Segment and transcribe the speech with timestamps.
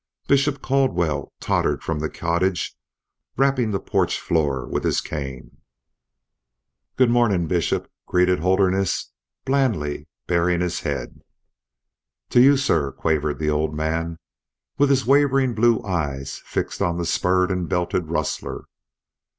[0.27, 2.75] Bishop Caldwell tottered from the cottage
[3.37, 5.57] rapping the porch floor with his cane.
[6.95, 9.11] "Good morning, Bishop," greeted Holderness,
[9.45, 11.21] blandly, baring his head.
[12.31, 14.17] "To you, sir," quavered the old man,
[14.79, 18.65] with his wavering blue eyes fixed on the spurred and belted rustler.